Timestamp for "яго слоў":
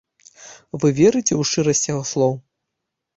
1.93-2.33